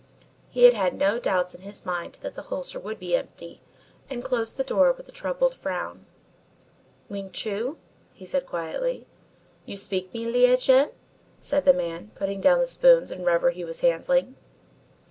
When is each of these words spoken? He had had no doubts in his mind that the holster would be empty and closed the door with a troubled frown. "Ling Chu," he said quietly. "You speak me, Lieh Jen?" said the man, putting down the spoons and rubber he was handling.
He 0.49 0.63
had 0.63 0.73
had 0.73 0.95
no 0.95 1.19
doubts 1.19 1.53
in 1.53 1.61
his 1.61 1.85
mind 1.85 2.17
that 2.23 2.33
the 2.33 2.41
holster 2.49 2.79
would 2.79 2.97
be 2.97 3.15
empty 3.15 3.61
and 4.09 4.23
closed 4.23 4.57
the 4.57 4.63
door 4.63 4.91
with 4.91 5.07
a 5.07 5.11
troubled 5.11 5.53
frown. 5.53 6.07
"Ling 7.07 7.29
Chu," 7.29 7.77
he 8.11 8.25
said 8.25 8.47
quietly. 8.47 9.05
"You 9.67 9.77
speak 9.77 10.11
me, 10.11 10.25
Lieh 10.25 10.57
Jen?" 10.57 10.89
said 11.39 11.65
the 11.65 11.71
man, 11.73 12.09
putting 12.15 12.41
down 12.41 12.57
the 12.57 12.65
spoons 12.65 13.11
and 13.11 13.27
rubber 13.27 13.51
he 13.51 13.63
was 13.63 13.81
handling. 13.81 14.37